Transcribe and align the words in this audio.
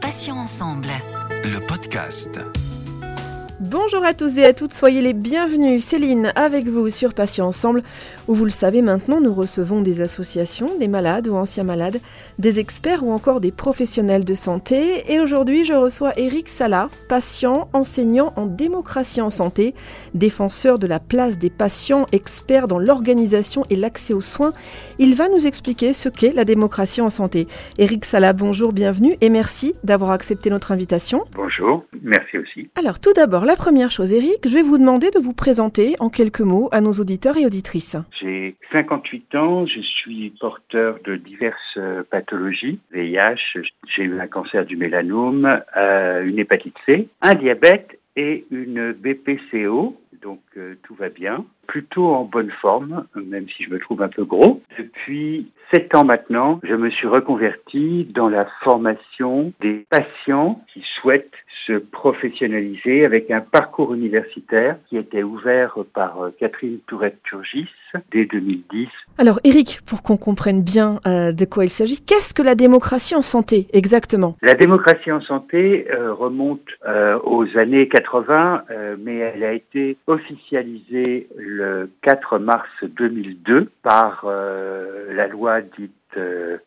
Patients 0.00 0.36
ensemble. 0.36 0.88
Le 1.44 1.60
podcast. 1.60 2.40
Bonjour 3.66 4.04
à 4.04 4.12
tous 4.12 4.36
et 4.36 4.44
à 4.44 4.52
toutes, 4.52 4.74
soyez 4.74 5.00
les 5.00 5.14
bienvenus. 5.14 5.82
Céline 5.82 6.34
avec 6.36 6.66
vous 6.66 6.90
sur 6.90 7.14
Patients 7.14 7.46
Ensemble, 7.46 7.82
où 8.28 8.34
vous 8.34 8.44
le 8.44 8.50
savez 8.50 8.82
maintenant, 8.82 9.22
nous 9.22 9.32
recevons 9.32 9.80
des 9.80 10.02
associations, 10.02 10.76
des 10.78 10.86
malades 10.86 11.28
ou 11.28 11.34
anciens 11.34 11.64
malades, 11.64 11.98
des 12.38 12.60
experts 12.60 13.06
ou 13.06 13.10
encore 13.10 13.40
des 13.40 13.52
professionnels 13.52 14.26
de 14.26 14.34
santé. 14.34 15.10
Et 15.10 15.18
aujourd'hui, 15.18 15.64
je 15.64 15.72
reçois 15.72 16.12
Eric 16.18 16.50
Sala, 16.50 16.90
patient, 17.08 17.70
enseignant 17.72 18.34
en 18.36 18.44
démocratie 18.44 19.22
en 19.22 19.30
santé, 19.30 19.74
défenseur 20.12 20.78
de 20.78 20.86
la 20.86 21.00
place 21.00 21.38
des 21.38 21.48
patients, 21.48 22.04
expert 22.12 22.68
dans 22.68 22.78
l'organisation 22.78 23.64
et 23.70 23.76
l'accès 23.76 24.12
aux 24.12 24.20
soins. 24.20 24.52
Il 24.98 25.14
va 25.14 25.30
nous 25.30 25.46
expliquer 25.46 25.94
ce 25.94 26.10
qu'est 26.10 26.34
la 26.34 26.44
démocratie 26.44 27.00
en 27.00 27.08
santé. 27.08 27.48
Eric 27.78 28.04
Sala, 28.04 28.34
bonjour, 28.34 28.74
bienvenue 28.74 29.16
et 29.22 29.30
merci 29.30 29.74
d'avoir 29.84 30.10
accepté 30.10 30.50
notre 30.50 30.70
invitation. 30.70 31.24
Bonjour, 31.34 31.82
merci 32.02 32.36
aussi. 32.36 32.68
Alors 32.74 33.00
tout 33.00 33.14
d'abord, 33.14 33.46
la 33.46 33.53
première 33.56 33.90
chose, 33.90 34.12
Eric, 34.12 34.46
je 34.46 34.54
vais 34.54 34.62
vous 34.62 34.78
demander 34.78 35.10
de 35.10 35.18
vous 35.18 35.32
présenter 35.32 35.94
en 36.00 36.08
quelques 36.08 36.40
mots 36.40 36.68
à 36.72 36.80
nos 36.80 36.92
auditeurs 36.92 37.36
et 37.36 37.46
auditrices. 37.46 37.96
J'ai 38.20 38.56
58 38.72 39.34
ans, 39.34 39.66
je 39.66 39.80
suis 39.80 40.30
porteur 40.40 40.98
de 41.04 41.16
diverses 41.16 41.76
euh, 41.76 42.02
pathologies, 42.08 42.78
VIH, 42.92 43.58
j'ai 43.94 44.02
eu 44.02 44.20
un 44.20 44.26
cancer 44.26 44.64
du 44.64 44.76
mélanome, 44.76 45.60
euh, 45.76 46.24
une 46.24 46.38
hépatite 46.38 46.76
C, 46.86 47.08
un 47.22 47.34
diabète 47.34 47.98
et 48.16 48.46
une 48.50 48.92
BPCO, 48.92 49.96
donc 50.22 50.40
euh, 50.56 50.74
tout 50.82 50.94
va 50.94 51.08
bien. 51.08 51.44
Plutôt 51.66 52.14
en 52.14 52.24
bonne 52.24 52.50
forme, 52.62 53.06
même 53.14 53.46
si 53.48 53.64
je 53.64 53.70
me 53.70 53.78
trouve 53.78 54.02
un 54.02 54.08
peu 54.08 54.24
gros. 54.24 54.62
Depuis 54.78 55.50
sept 55.72 55.94
ans 55.94 56.04
maintenant, 56.04 56.60
je 56.62 56.74
me 56.74 56.90
suis 56.90 57.06
reconverti 57.06 58.06
dans 58.14 58.28
la 58.28 58.46
formation 58.62 59.52
des 59.60 59.86
patients 59.90 60.62
qui 60.72 60.82
souhaitent 61.00 61.32
se 61.66 61.72
professionnaliser 61.72 63.04
avec 63.04 63.30
un 63.30 63.40
parcours 63.40 63.94
universitaire 63.94 64.76
qui 64.88 64.96
était 64.96 65.22
ouvert 65.22 65.76
par 65.94 66.22
euh, 66.22 66.30
Catherine 66.38 66.78
Tourette-Turgis 66.86 67.68
dès 68.12 68.26
2010. 68.26 68.88
Alors 69.18 69.40
Eric, 69.44 69.80
pour 69.86 70.02
qu'on 70.02 70.16
comprenne 70.16 70.62
bien 70.62 71.00
euh, 71.06 71.32
de 71.32 71.44
quoi 71.44 71.64
il 71.64 71.70
s'agit, 71.70 72.04
qu'est-ce 72.04 72.34
que 72.34 72.42
la 72.42 72.54
démocratie 72.54 73.14
en 73.14 73.22
santé 73.22 73.68
exactement? 73.72 74.36
La 74.42 74.54
démocratie 74.54 75.12
en 75.12 75.20
santé 75.20 75.86
euh, 75.90 76.12
remonte 76.12 76.60
aux 77.24 77.46
années 77.56 77.88
80, 77.88 78.64
mais 78.98 79.16
elle 79.16 79.44
a 79.44 79.52
été 79.52 79.96
officialisée 80.06 81.28
le 81.36 81.53
4 82.02 82.38
mars 82.38 82.68
2002 82.82 83.70
par 83.82 84.26
la 84.26 85.26
loi 85.28 85.60
dite 85.60 86.18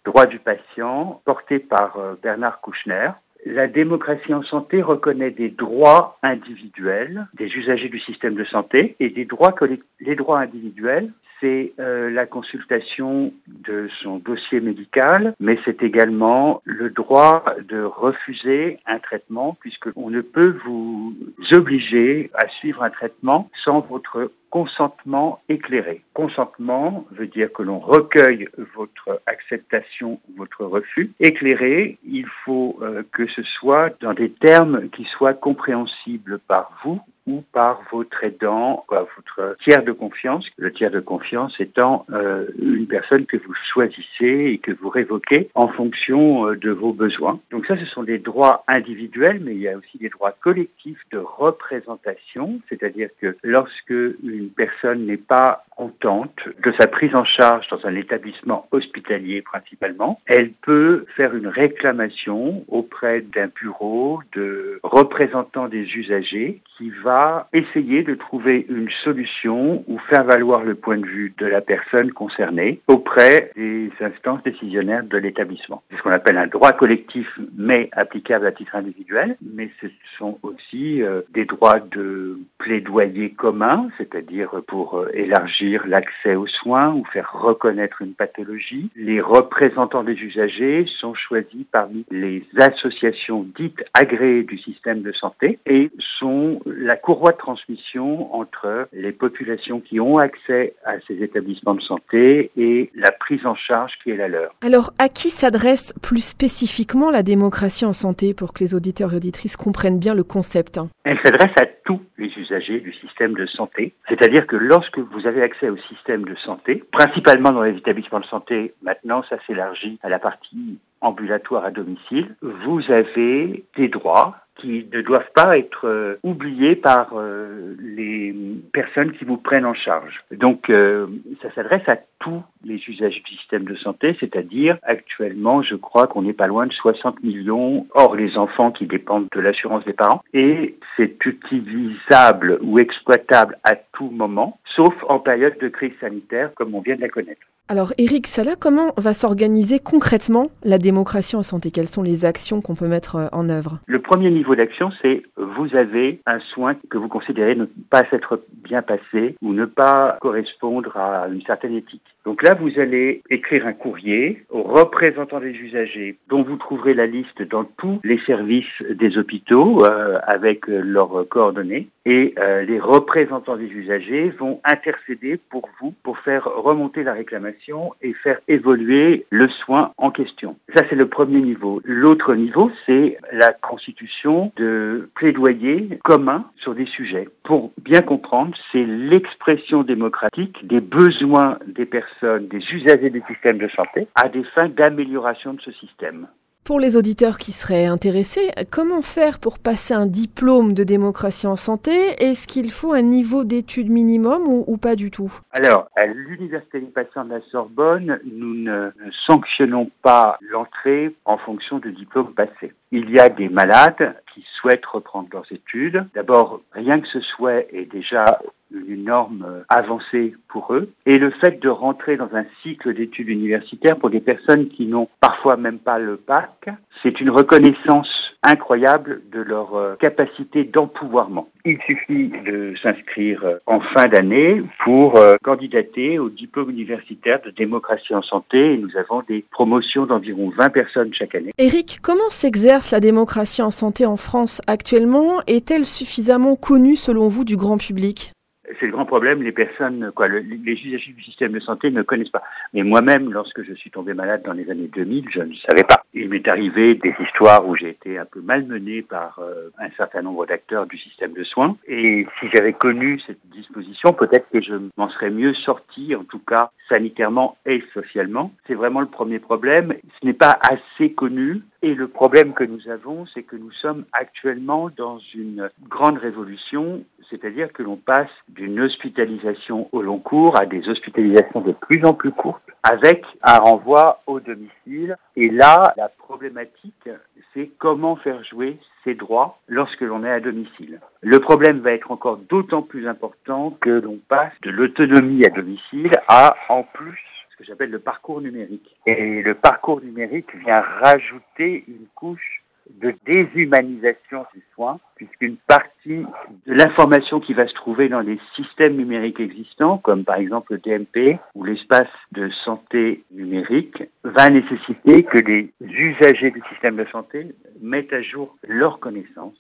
droit 0.05 0.25
du 0.25 0.39
patient 0.39 1.21
portée 1.25 1.59
par 1.59 1.97
Bernard 2.21 2.61
Kouchner. 2.61 3.11
La 3.45 3.67
démocratie 3.67 4.33
en 4.33 4.43
santé 4.43 4.81
reconnaît 4.81 5.31
des 5.31 5.49
droits 5.49 6.17
individuels 6.23 7.27
des 7.33 7.47
usagers 7.47 7.89
du 7.89 7.99
système 7.99 8.35
de 8.35 8.43
santé 8.43 8.95
et 8.99 9.09
des 9.09 9.25
droits 9.25 9.55
les 9.99 10.15
droits 10.15 10.39
individuels 10.39 11.11
c'est 11.39 11.73
euh, 11.79 12.09
la 12.09 12.25
consultation 12.25 13.33
de 13.47 13.89
son 14.01 14.17
dossier 14.17 14.59
médical, 14.59 15.33
mais 15.39 15.59
c'est 15.65 15.83
également 15.83 16.61
le 16.65 16.89
droit 16.89 17.45
de 17.67 17.81
refuser 17.81 18.79
un 18.85 18.99
traitement, 18.99 19.57
puisqu'on 19.59 20.09
ne 20.09 20.21
peut 20.21 20.57
vous 20.65 21.15
obliger 21.51 22.29
à 22.33 22.47
suivre 22.47 22.83
un 22.83 22.89
traitement 22.89 23.49
sans 23.63 23.81
votre 23.81 24.31
consentement 24.49 25.41
éclairé. 25.49 26.01
Consentement 26.13 27.05
veut 27.11 27.27
dire 27.27 27.51
que 27.51 27.63
l'on 27.63 27.79
recueille 27.79 28.47
votre 28.75 29.21
acceptation 29.25 30.19
ou 30.29 30.37
votre 30.37 30.63
refus. 30.65 31.11
Éclairé, 31.19 31.97
il 32.07 32.25
faut 32.45 32.77
euh, 32.81 33.03
que 33.11 33.27
ce 33.27 33.43
soit 33.43 33.91
dans 34.01 34.13
des 34.13 34.31
termes 34.31 34.89
qui 34.89 35.03
soient 35.05 35.33
compréhensibles 35.33 36.39
par 36.47 36.71
vous 36.83 37.01
ou 37.27 37.43
par 37.51 37.81
votre 37.91 38.23
aidant, 38.23 38.85
votre 38.89 39.57
tiers 39.63 39.83
de 39.83 39.91
confiance. 39.91 40.47
Le 40.57 40.71
tiers 40.71 40.91
de 40.91 40.99
confiance 40.99 41.53
étant 41.59 42.05
euh, 42.11 42.47
une 42.59 42.87
personne 42.87 43.25
que 43.25 43.37
vous 43.37 43.53
choisissez 43.73 44.51
et 44.53 44.57
que 44.57 44.71
vous 44.71 44.89
révoquez 44.89 45.49
en 45.53 45.67
fonction 45.67 46.47
euh, 46.47 46.55
de 46.55 46.71
vos 46.71 46.93
besoins. 46.93 47.39
Donc 47.51 47.65
ça, 47.65 47.77
ce 47.77 47.85
sont 47.85 48.03
des 48.03 48.17
droits 48.17 48.63
individuels, 48.67 49.41
mais 49.43 49.53
il 49.53 49.61
y 49.61 49.67
a 49.67 49.77
aussi 49.77 49.97
des 49.97 50.09
droits 50.09 50.31
collectifs 50.31 51.01
de 51.11 51.17
représentation, 51.17 52.59
c'est-à-dire 52.69 53.09
que 53.21 53.35
lorsque 53.43 53.89
une 53.89 54.49
personne 54.55 55.05
n'est 55.05 55.17
pas 55.17 55.65
contente 55.75 56.39
de 56.63 56.73
sa 56.79 56.87
prise 56.87 57.13
en 57.13 57.23
charge 57.23 57.67
dans 57.69 57.85
un 57.85 57.95
établissement 57.95 58.67
hospitalier 58.71 59.41
principalement, 59.41 60.19
elle 60.25 60.51
peut 60.51 61.05
faire 61.15 61.35
une 61.35 61.47
réclamation 61.47 62.65
auprès 62.67 63.21
d'un 63.21 63.47
bureau 63.47 64.21
de 64.33 64.79
représentants 64.83 65.67
des 65.67 65.83
usagers 65.95 66.61
qui 66.77 66.89
va 66.89 67.16
essayer 67.53 68.03
de 68.03 68.15
trouver 68.15 68.65
une 68.69 68.89
solution 69.03 69.83
ou 69.87 69.97
faire 70.09 70.23
valoir 70.23 70.63
le 70.63 70.75
point 70.75 70.97
de 70.97 71.05
vue 71.05 71.33
de 71.37 71.45
la 71.45 71.61
personne 71.61 72.11
concernée 72.11 72.81
auprès 72.87 73.51
des 73.55 73.91
instances 73.99 74.43
décisionnaires 74.43 75.03
de 75.03 75.17
l'établissement. 75.17 75.83
C'est 75.89 75.97
ce 75.97 76.01
qu'on 76.03 76.11
appelle 76.11 76.37
un 76.37 76.47
droit 76.47 76.71
collectif 76.71 77.27
mais 77.57 77.89
applicable 77.93 78.45
à 78.45 78.51
titre 78.51 78.75
individuel, 78.75 79.37
mais 79.41 79.69
ce 79.81 79.87
sont 80.17 80.37
aussi 80.43 81.01
euh, 81.01 81.21
des 81.33 81.45
droits 81.45 81.79
de 81.79 82.39
plaidoyer 82.57 83.31
commun, 83.31 83.89
c'est-à-dire 83.97 84.49
pour 84.67 84.97
euh, 84.97 85.09
élargir 85.13 85.85
l'accès 85.87 86.35
aux 86.35 86.47
soins 86.47 86.93
ou 86.93 87.05
faire 87.05 87.31
reconnaître 87.33 88.01
une 88.01 88.13
pathologie. 88.13 88.89
Les 88.95 89.21
représentants 89.21 90.03
des 90.03 90.13
usagers 90.13 90.85
sont 90.99 91.13
choisis 91.13 91.65
parmi 91.71 92.05
les 92.11 92.43
associations 92.59 93.45
dites 93.57 93.83
agréées 93.93 94.43
du 94.43 94.57
système 94.57 95.01
de 95.01 95.11
santé 95.11 95.59
et 95.65 95.89
sont 96.19 96.59
la 96.65 96.95
courroie 97.07 97.31
de 97.31 97.37
transmission 97.37 98.35
entre 98.35 98.89
les 98.91 99.13
populations 99.13 99.79
qui 99.79 100.01
ont 100.01 100.17
accès 100.17 100.73
à 100.83 100.99
ces 101.07 101.23
établissements 101.23 101.75
de 101.75 101.81
santé 101.81 102.51
et 102.57 102.91
la 102.95 103.13
prise 103.13 103.45
en 103.45 103.55
charge 103.55 103.93
qui 104.03 104.11
est 104.11 104.17
la 104.17 104.27
leur. 104.27 104.51
Alors, 104.61 104.91
à 104.99 105.07
qui 105.07 105.29
s'adresse 105.29 105.93
plus 106.01 106.19
spécifiquement 106.19 107.09
la 107.09 107.23
démocratie 107.23 107.85
en 107.85 107.93
santé 107.93 108.33
pour 108.33 108.51
que 108.51 108.59
les 108.59 108.75
auditeurs 108.75 109.13
et 109.13 109.15
auditrices 109.15 109.55
comprennent 109.55 109.99
bien 109.99 110.15
le 110.15 110.25
concept 110.25 110.81
Elle 111.05 111.17
s'adresse 111.23 111.55
à 111.61 111.65
tous 111.85 112.01
les 112.17 112.27
usagers 112.37 112.81
du 112.81 112.91
système 112.91 113.35
de 113.35 113.45
santé. 113.45 113.93
C'est-à-dire 114.09 114.45
que 114.45 114.57
lorsque 114.57 114.99
vous 114.99 115.25
avez 115.25 115.41
accès 115.41 115.69
au 115.69 115.77
système 115.77 116.25
de 116.25 116.35
santé, 116.35 116.83
principalement 116.91 117.53
dans 117.53 117.63
les 117.63 117.77
établissements 117.77 118.19
de 118.19 118.25
santé, 118.25 118.73
maintenant 118.81 119.23
ça 119.29 119.37
s'élargit 119.47 119.97
à 120.03 120.09
la 120.09 120.19
partie 120.19 120.77
ambulatoire 120.99 121.63
à 121.63 121.71
domicile, 121.71 122.35
vous 122.41 122.81
avez 122.91 123.63
des 123.77 123.87
droits 123.87 124.35
qui 124.57 124.87
ne 124.91 125.01
doivent 125.01 125.31
pas 125.33 125.57
être 125.57 125.87
euh, 125.87 126.15
oubliés 126.23 126.75
par 126.75 127.11
euh, 127.15 127.75
les 127.79 128.35
personnes 128.73 129.11
qui 129.13 129.25
vous 129.25 129.37
prennent 129.37 129.65
en 129.65 129.73
charge. 129.73 130.23
Donc, 130.31 130.69
euh, 130.69 131.07
ça 131.41 131.53
s'adresse 131.53 131.87
à 131.87 131.97
tous 132.19 132.41
les 132.63 132.81
usagers 132.87 133.21
du 133.25 133.35
système 133.35 133.65
de 133.65 133.75
santé, 133.75 134.15
c'est-à-dire 134.19 134.77
actuellement, 134.83 135.61
je 135.61 135.75
crois 135.75 136.07
qu'on 136.07 136.23
n'est 136.23 136.33
pas 136.33 136.47
loin 136.47 136.65
de 136.65 136.73
60 136.73 137.23
millions, 137.23 137.85
hors 137.93 138.15
les 138.15 138.37
enfants 138.37 138.71
qui 138.71 138.87
dépendent 138.87 139.27
de 139.33 139.39
l'assurance 139.39 139.85
des 139.85 139.93
parents, 139.93 140.23
et 140.33 140.77
c'est 140.95 141.23
utilisable 141.25 142.59
ou 142.61 142.79
exploitable 142.79 143.57
à 143.63 143.75
tout 143.75 144.09
moment, 144.09 144.59
sauf 144.75 144.93
en 145.07 145.19
période 145.19 145.57
de 145.59 145.67
crise 145.67 145.93
sanitaire, 145.99 146.53
comme 146.55 146.73
on 146.73 146.81
vient 146.81 146.95
de 146.95 147.01
la 147.01 147.09
connaître. 147.09 147.41
Alors 147.69 147.91
Eric 147.97 148.27
Sala, 148.27 148.55
comment 148.57 148.93
va 148.95 149.13
s'organiser 149.13 149.79
concrètement 149.79 150.47
la 150.63 150.77
démocratie 150.77 151.35
en 151.35 151.43
santé? 151.43 151.69
Quelles 151.69 151.89
sont 151.89 152.01
les 152.01 152.23
actions 152.23 152.61
qu'on 152.61 152.75
peut 152.75 152.87
mettre 152.87 153.17
euh, 153.17 153.27
en 153.33 153.49
œuvre? 153.49 153.79
Le 153.87 153.99
premier 153.99 154.31
niveau 154.31 154.55
d'action, 154.55 154.89
c'est 155.01 155.23
vous 155.35 155.75
avez 155.75 156.21
un 156.25 156.39
soin 156.39 156.75
que 156.89 156.97
vous 156.97 157.09
considérez 157.09 157.55
ne 157.55 157.65
pas 157.65 158.05
s'être 158.09 158.41
bien 158.63 158.81
passé 158.81 159.35
ou 159.41 159.51
ne 159.51 159.65
pas 159.65 160.17
correspondre 160.21 160.95
à 160.95 161.27
une 161.27 161.41
certaine 161.41 161.75
éthique. 161.75 162.03
Donc 162.23 162.41
là, 162.41 162.53
vous 162.53 162.79
allez 162.79 163.21
écrire 163.29 163.67
un 163.67 163.73
courrier 163.73 164.45
aux 164.49 164.63
représentants 164.63 165.41
des 165.41 165.51
usagers, 165.51 166.17
dont 166.29 166.43
vous 166.43 166.55
trouverez 166.55 166.93
la 166.93 167.05
liste 167.05 167.41
dans 167.41 167.65
tous 167.65 167.99
les 168.05 168.19
services 168.25 168.81
des 168.89 169.17
hôpitaux 169.17 169.83
euh, 169.83 170.19
avec 170.25 170.67
leurs 170.67 171.27
coordonnées. 171.29 171.89
Et 172.09 172.33
euh, 172.39 172.63
les 172.63 172.79
représentants 172.79 173.57
des 173.57 173.67
usagers 173.67 174.29
vont 174.29 174.61
intercéder 174.63 175.35
pour 175.49 175.67
vous 175.81 175.93
pour 176.03 176.17
faire 176.19 176.45
remonter 176.45 177.03
la 177.03 177.11
réclamation 177.11 177.93
et 178.01 178.13
faire 178.13 178.39
évoluer 178.47 179.25
le 179.29 179.49
soin 179.49 179.91
en 179.97 180.09
question. 180.09 180.55
Ça, 180.73 180.85
c'est 180.89 180.95
le 180.95 181.09
premier 181.09 181.41
niveau. 181.41 181.81
L'autre 181.83 182.33
niveau, 182.33 182.71
c'est 182.85 183.17
la 183.33 183.51
constitution 183.51 184.53
de 184.55 185.09
plaidoyers 185.15 185.99
communs 186.05 186.45
sur 186.55 186.73
des 186.73 186.85
sujets. 186.85 187.27
Pour 187.43 187.73
bien 187.81 188.01
comprendre, 188.01 188.55
c'est 188.71 188.85
l'expression 188.85 189.83
démocratique 189.83 190.65
des 190.65 190.79
besoins 190.79 191.59
des 191.67 191.85
personnes 191.85 192.47
des 192.47 192.63
usagers 192.71 193.09
du 193.09 193.21
système 193.27 193.57
de 193.57 193.67
santé 193.67 194.07
à 194.15 194.29
des 194.29 194.45
fins 194.55 194.69
d'amélioration 194.69 195.55
de 195.55 195.59
ce 195.59 195.73
système. 195.73 196.27
Pour 196.67 196.81
les 196.81 196.97
auditeurs 196.97 197.37
qui 197.37 197.53
seraient 197.53 197.85
intéressés, 197.85 198.51
comment 198.73 199.01
faire 199.01 199.39
pour 199.39 199.57
passer 199.57 199.93
un 199.93 200.05
diplôme 200.05 200.73
de 200.73 200.83
démocratie 200.83 201.47
en 201.47 201.55
santé? 201.55 201.91
Est-ce 202.19 202.45
qu'il 202.45 202.71
faut 202.71 202.91
un 202.91 203.03
niveau 203.03 203.45
d'études 203.45 203.89
minimum 203.89 204.41
ou, 204.45 204.75
pas 204.75 204.97
du 204.97 205.09
tout? 205.09 205.31
Alors, 205.53 205.87
à 205.95 206.05
l'Université 206.07 206.81
des 206.81 206.87
patients 206.87 207.23
de 207.23 207.35
la 207.35 207.41
Sorbonne, 207.51 208.19
nous 208.25 208.53
ne 208.53 208.91
sanctionnons 209.25 209.89
pas 210.01 210.37
l'entrée 210.41 211.15
en 211.23 211.37
fonction 211.37 211.79
du 211.79 211.93
diplôme 211.93 212.33
passé. 212.33 212.73
Il 212.91 213.11
y 213.11 213.19
a 213.19 213.29
des 213.29 213.47
malades 213.47 214.15
qui 214.33 214.43
souhaitent 214.59 214.85
reprendre 214.87 215.29
leurs 215.31 215.49
études. 215.53 216.05
D'abord, 216.15 216.59
rien 216.73 216.99
que 216.99 217.07
ce 217.07 217.21
souhait 217.21 217.69
est 217.71 217.89
déjà 217.89 218.41
une 218.71 219.05
norme 219.05 219.63
avancée 219.69 220.35
pour 220.47 220.73
eux. 220.73 220.89
Et 221.05 221.17
le 221.17 221.31
fait 221.31 221.61
de 221.61 221.69
rentrer 221.69 222.17
dans 222.17 222.33
un 222.33 222.45
cycle 222.63 222.93
d'études 222.93 223.29
universitaires 223.29 223.97
pour 223.97 224.09
des 224.09 224.19
personnes 224.19 224.67
qui 224.69 224.85
n'ont 224.85 225.07
parfois 225.21 225.57
même 225.57 225.79
pas 225.79 225.99
le 225.99 226.19
bac, 226.27 226.69
c'est 227.03 227.19
une 227.21 227.29
reconnaissance 227.29 228.27
incroyable 228.43 229.21
de 229.31 229.41
leur 229.41 229.75
euh, 229.75 229.95
capacité 229.95 230.63
d'empouvoirment. 230.63 231.47
Il 231.65 231.77
suffit 231.85 232.31
de 232.45 232.73
s'inscrire 232.81 233.43
euh, 233.43 233.57
en 233.65 233.79
fin 233.79 234.07
d'année 234.07 234.61
pour 234.83 235.17
euh, 235.17 235.35
candidater 235.43 236.19
au 236.19 236.29
diplôme 236.29 236.69
universitaire 236.69 237.41
de 237.43 237.51
démocratie 237.51 238.13
en 238.13 238.21
santé 238.21 238.73
et 238.73 238.77
nous 238.77 238.95
avons 238.95 239.23
des 239.27 239.43
promotions 239.51 240.05
d'environ 240.05 240.51
20 240.57 240.69
personnes 240.69 241.13
chaque 241.13 241.35
année. 241.35 241.51
Eric, 241.57 241.99
comment 242.01 242.29
s'exerce 242.29 242.91
la 242.91 242.99
démocratie 242.99 243.61
en 243.61 243.71
santé 243.71 244.05
en 244.05 244.17
France 244.17 244.61
actuellement? 244.67 245.41
Est-elle 245.47 245.85
suffisamment 245.85 246.55
connue 246.55 246.95
selon 246.95 247.27
vous 247.27 247.43
du 247.43 247.57
grand 247.57 247.77
public? 247.77 248.31
C'est 248.79 248.85
le 248.85 248.91
grand 248.91 249.05
problème, 249.05 249.41
les 249.41 249.51
personnes, 249.51 250.11
quoi, 250.13 250.27
les 250.27 250.41
usagers 250.73 251.13
du 251.13 251.23
système 251.23 251.53
de 251.53 251.59
santé 251.59 251.89
ne 251.91 252.01
connaissent 252.01 252.29
pas. 252.29 252.43
Mais 252.73 252.83
moi-même, 252.83 253.31
lorsque 253.31 253.63
je 253.63 253.73
suis 253.73 253.91
tombé 253.91 254.13
malade 254.13 254.43
dans 254.45 254.53
les 254.53 254.69
années 254.69 254.89
2000, 254.93 255.25
je 255.31 255.41
ne 255.41 255.53
savais 255.55 255.83
pas. 255.83 256.03
Il 256.13 256.29
m'est 256.29 256.47
arrivé 256.47 256.95
des 256.95 257.13
histoires 257.19 257.67
où 257.67 257.75
j'ai 257.75 257.89
été 257.89 258.17
un 258.17 258.25
peu 258.25 258.41
malmené 258.41 259.01
par 259.01 259.39
euh, 259.39 259.69
un 259.79 259.89
certain 259.97 260.21
nombre 260.21 260.45
d'acteurs 260.45 260.85
du 260.85 260.97
système 260.97 261.33
de 261.33 261.43
soins. 261.43 261.77
Et 261.87 262.27
si 262.39 262.47
j'avais 262.53 262.73
connu 262.73 263.19
cette 263.25 263.39
disposition, 263.51 264.13
peut-être 264.13 264.49
que 264.51 264.61
je 264.61 264.73
m'en 264.97 265.09
serais 265.09 265.29
mieux 265.29 265.53
sorti, 265.53 266.15
en 266.15 266.23
tout 266.23 266.39
cas 266.39 266.71
sanitairement 266.89 267.57
et 267.65 267.83
socialement. 267.93 268.51
C'est 268.67 268.73
vraiment 268.73 269.01
le 269.01 269.07
premier 269.07 269.39
problème. 269.39 269.93
Ce 270.19 270.25
n'est 270.25 270.33
pas 270.33 270.57
assez 270.69 271.11
connu. 271.13 271.61
Et 271.81 271.93
le 271.93 272.07
problème 272.07 272.53
que 272.53 272.63
nous 272.63 272.89
avons, 272.89 273.25
c'est 273.27 273.43
que 273.43 273.55
nous 273.55 273.71
sommes 273.71 274.05
actuellement 274.11 274.89
dans 274.95 275.19
une 275.35 275.69
grande 275.87 276.17
révolution, 276.17 277.03
c'est-à-dire 277.29 277.71
que 277.71 277.83
l'on 277.83 277.97
passe 277.97 278.31
d'une 278.49 278.79
hospitalisation 278.79 279.87
au 279.91 280.01
long 280.01 280.17
cours 280.17 280.59
à 280.59 280.65
des 280.65 280.89
hospitalisations 280.89 281.61
de 281.61 281.73
plus 281.73 282.03
en 282.03 282.13
plus 282.13 282.31
courtes, 282.31 282.63
avec 282.89 283.25
un 283.41 283.57
renvoi 283.57 284.21
au 284.27 284.39
domicile. 284.39 285.17
Et 285.35 285.49
là, 285.49 285.93
la 285.97 286.09
problématique, 286.09 287.09
c'est 287.53 287.69
comment 287.77 288.15
faire 288.15 288.43
jouer 288.43 288.77
ces 289.03 289.15
droits 289.15 289.59
lorsque 289.67 290.01
l'on 290.01 290.23
est 290.23 290.31
à 290.31 290.39
domicile. 290.39 290.99
Le 291.21 291.39
problème 291.39 291.79
va 291.79 291.91
être 291.91 292.11
encore 292.11 292.37
d'autant 292.37 292.81
plus 292.81 293.07
important 293.07 293.77
que 293.81 293.89
l'on 293.89 294.19
passe 294.27 294.53
de 294.63 294.69
l'autonomie 294.69 295.45
à 295.45 295.49
domicile 295.49 296.11
à, 296.27 296.55
en 296.69 296.83
plus, 296.83 297.19
ce 297.51 297.57
que 297.57 297.63
j'appelle 297.63 297.91
le 297.91 297.99
parcours 297.99 298.41
numérique. 298.41 298.95
Et 299.05 299.41
le 299.41 299.53
parcours 299.55 300.01
numérique 300.01 300.55
vient 300.55 300.81
rajouter 300.81 301.83
une 301.87 302.07
couche 302.15 302.63
de 302.95 303.13
déshumanisation 303.25 304.45
des 304.53 304.61
soins, 304.73 304.99
puisqu'une 305.15 305.57
partie 305.57 306.23
de 306.65 306.73
l'information 306.73 307.39
qui 307.39 307.53
va 307.53 307.67
se 307.67 307.73
trouver 307.73 308.09
dans 308.09 308.19
les 308.19 308.39
systèmes 308.55 308.95
numériques 308.95 309.39
existants, 309.39 309.97
comme 309.97 310.23
par 310.23 310.37
exemple 310.37 310.73
le 310.73 310.79
DMP 310.79 311.39
ou 311.55 311.63
l'espace 311.63 312.07
de 312.31 312.49
santé 312.65 313.23
numérique, 313.31 314.03
va 314.23 314.49
nécessiter 314.49 315.23
que 315.23 315.37
les 315.37 315.71
usagers 315.81 316.51
du 316.51 316.61
système 316.71 316.95
de 316.95 317.05
santé 317.11 317.47
mettent 317.81 318.13
à 318.13 318.21
jour 318.21 318.55
leurs 318.67 318.99
connaissances. 318.99 319.57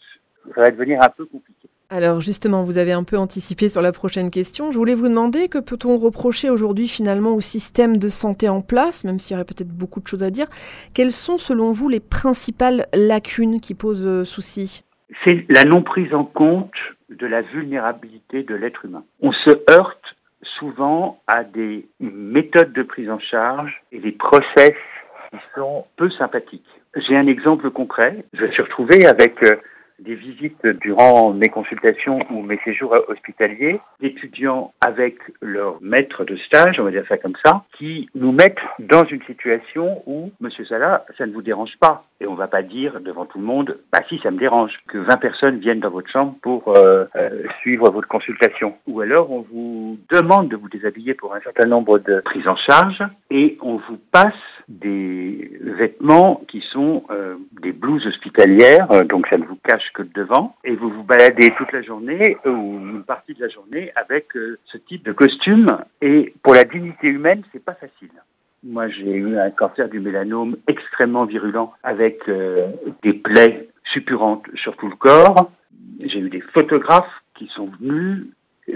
Ça 0.55 0.61
va 0.61 0.71
devenir 0.71 1.01
un 1.01 1.09
peu 1.09 1.25
compliqué. 1.25 1.67
Alors 1.89 2.19
justement, 2.19 2.63
vous 2.63 2.77
avez 2.77 2.91
un 2.91 3.05
peu 3.05 3.17
anticipé 3.17 3.69
sur 3.69 3.81
la 3.81 3.93
prochaine 3.93 4.29
question. 4.29 4.71
Je 4.71 4.77
voulais 4.77 4.93
vous 4.93 5.07
demander 5.07 5.47
que 5.47 5.57
peut-on 5.57 5.95
reprocher 5.95 6.49
aujourd'hui 6.49 6.89
finalement 6.89 7.33
au 7.33 7.39
système 7.39 7.95
de 7.95 8.09
santé 8.09 8.49
en 8.49 8.61
place, 8.61 9.05
même 9.05 9.19
s'il 9.19 9.35
y 9.35 9.37
aurait 9.37 9.45
peut-être 9.45 9.71
beaucoup 9.71 10.01
de 10.01 10.07
choses 10.07 10.21
à 10.21 10.29
dire? 10.29 10.47
Quelles 10.93 11.13
sont 11.13 11.37
selon 11.37 11.71
vous 11.71 11.87
les 11.87 12.01
principales 12.01 12.87
lacunes 12.93 13.61
qui 13.61 13.73
posent 13.73 14.05
euh, 14.05 14.25
souci? 14.25 14.83
C'est 15.23 15.45
la 15.47 15.63
non 15.63 15.81
prise 15.81 16.13
en 16.13 16.25
compte 16.25 16.75
de 17.09 17.25
la 17.25 17.41
vulnérabilité 17.41 18.43
de 18.43 18.53
l'être 18.53 18.83
humain. 18.83 19.05
On 19.21 19.31
se 19.31 19.51
heurte 19.71 20.15
souvent 20.59 21.21
à 21.27 21.45
des 21.45 21.87
méthodes 22.01 22.73
de 22.73 22.83
prise 22.83 23.09
en 23.09 23.19
charge 23.19 23.81
et 23.93 23.99
des 23.99 24.11
process 24.11 24.73
qui 25.31 25.37
sont 25.55 25.85
peu 25.95 26.09
sympathiques. 26.09 26.67
J'ai 26.97 27.15
un 27.15 27.27
exemple 27.27 27.71
concret. 27.71 28.25
Je 28.33 28.43
me 28.43 28.51
suis 28.51 28.61
retrouvé 28.61 29.05
avec 29.05 29.41
euh, 29.43 29.55
des 29.99 30.15
visites 30.15 30.65
durant 30.81 31.33
mes 31.33 31.49
consultations 31.49 32.19
ou 32.31 32.41
mes 32.41 32.59
séjours 32.63 32.95
hospitaliers 33.07 33.79
d'étudiants 33.99 34.73
avec 34.81 35.17
leur 35.41 35.81
maître 35.81 36.23
de 36.23 36.35
stage, 36.37 36.79
on 36.79 36.83
va 36.83 36.91
dire 36.91 37.05
ça 37.07 37.17
comme 37.17 37.35
ça, 37.43 37.63
qui 37.77 38.09
nous 38.15 38.31
mettent 38.31 38.57
dans 38.79 39.05
une 39.05 39.23
situation 39.23 40.03
où, 40.05 40.31
Monsieur 40.39 40.65
Salah, 40.65 41.05
ça 41.17 41.25
ne 41.25 41.33
vous 41.33 41.41
dérange 41.41 41.77
pas. 41.79 42.03
Et 42.19 42.25
on 42.25 42.33
va 42.33 42.47
pas 42.47 42.63
dire 42.63 42.99
devant 42.99 43.25
tout 43.25 43.37
le 43.37 43.45
monde, 43.45 43.77
bah 43.93 43.99
si, 44.09 44.19
ça 44.23 44.31
me 44.31 44.39
dérange, 44.39 44.71
que 44.87 44.97
20 44.97 45.17
personnes 45.17 45.59
viennent 45.59 45.79
dans 45.79 45.91
votre 45.91 46.09
chambre 46.09 46.35
pour 46.41 46.75
euh, 46.75 47.05
euh, 47.15 47.43
suivre 47.61 47.91
votre 47.91 48.07
consultation. 48.07 48.75
Ou 48.87 49.01
alors 49.01 49.31
on 49.31 49.41
vous 49.41 49.99
demande 50.11 50.49
de 50.49 50.55
vous 50.55 50.69
déshabiller 50.69 51.13
pour 51.13 51.35
un 51.35 51.41
certain 51.41 51.67
nombre 51.67 51.99
de 51.99 52.21
prises 52.21 52.47
en 52.47 52.55
charge 52.55 53.03
et 53.29 53.57
on 53.61 53.77
vous 53.77 53.99
passe 54.11 54.33
des 54.67 55.51
vêtements 55.61 56.41
qui 56.47 56.61
sont 56.71 57.03
euh, 57.11 57.35
des 57.61 57.71
blouses 57.71 58.07
hospitalières, 58.07 58.87
donc 59.05 59.27
ça 59.27 59.37
ne 59.37 59.45
vous 59.45 59.57
cache 59.63 59.86
que 59.91 60.03
le 60.03 60.09
devant, 60.09 60.55
et 60.63 60.75
vous 60.75 60.89
vous 60.89 61.03
baladez 61.03 61.51
toute 61.57 61.71
la 61.71 61.81
journée 61.81 62.37
ou 62.45 62.49
une 62.49 63.03
partie 63.03 63.33
de 63.33 63.41
la 63.41 63.49
journée 63.49 63.91
avec 63.95 64.27
ce 64.33 64.77
type 64.77 65.03
de 65.05 65.11
costume. 65.11 65.77
Et 66.01 66.33
pour 66.43 66.53
la 66.53 66.63
dignité 66.63 67.07
humaine, 67.07 67.43
c'est 67.51 67.63
pas 67.63 67.73
facile. 67.73 68.11
Moi, 68.63 68.89
j'ai 68.89 69.13
eu 69.13 69.37
un 69.37 69.51
cancer 69.51 69.87
du 69.87 69.99
mélanome 69.99 70.57
extrêmement 70.67 71.25
virulent 71.25 71.73
avec 71.83 72.27
euh, 72.27 72.67
des 73.03 73.13
plaies 73.13 73.69
suppurantes 73.93 74.45
sur 74.55 74.75
tout 74.77 74.89
le 74.89 74.95
corps. 74.95 75.51
J'ai 75.99 76.19
eu 76.19 76.29
des 76.29 76.41
photographes 76.41 77.21
qui 77.35 77.47
sont 77.47 77.69
venus. 77.79 78.25